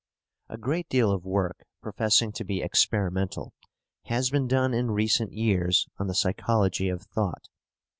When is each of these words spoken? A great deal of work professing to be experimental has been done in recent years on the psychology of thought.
A 0.49 0.57
great 0.57 0.89
deal 0.89 1.11
of 1.11 1.25
work 1.25 1.63
professing 1.79 2.31
to 2.31 2.43
be 2.43 2.63
experimental 2.63 3.53
has 4.05 4.31
been 4.31 4.47
done 4.47 4.73
in 4.73 4.89
recent 4.89 5.31
years 5.31 5.85
on 5.99 6.07
the 6.07 6.15
psychology 6.15 6.89
of 6.89 7.03
thought. 7.03 7.49